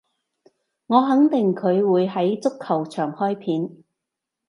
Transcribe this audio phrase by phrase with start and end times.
[0.87, 3.69] 我肯定佢會喺足球場開片